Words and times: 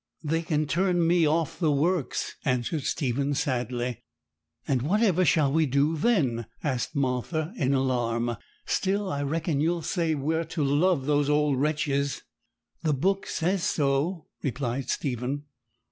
'They 0.23 0.41
can 0.41 0.65
turn 0.65 1.05
me 1.05 1.27
off 1.27 1.59
the 1.59 1.71
works,' 1.71 2.33
answered 2.43 2.81
Stephen 2.81 3.35
sadly. 3.35 4.01
'And 4.67 4.81
whatever 4.81 5.23
shall 5.23 5.51
we 5.53 5.67
do 5.67 5.95
then?' 5.95 6.47
asked 6.63 6.95
Martha, 6.95 7.53
in 7.55 7.75
alarm. 7.75 8.35
'Still 8.65 9.11
I 9.11 9.21
reckon 9.21 9.61
you'll 9.61 9.83
say 9.83 10.15
we 10.15 10.33
are 10.33 10.43
to 10.43 10.63
love 10.63 11.05
those 11.05 11.29
old 11.29 11.59
wretches.' 11.59 12.23
'The 12.81 12.93
Book 12.93 13.27
says 13.27 13.61
so,' 13.61 14.25
replied 14.41 14.89
Stephen. 14.89 15.43